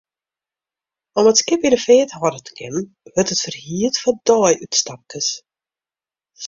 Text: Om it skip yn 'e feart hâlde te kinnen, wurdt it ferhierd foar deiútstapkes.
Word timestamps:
Om 1.19 1.29
it 1.31 1.39
skip 1.41 1.61
yn 1.67 1.75
'e 1.77 1.81
feart 1.85 2.17
hâlde 2.21 2.41
te 2.45 2.51
kinnen, 2.59 2.89
wurdt 3.15 3.33
it 3.35 3.43
ferhierd 3.45 3.95
foar 4.05 4.17
deiútstapkes. 4.31 5.29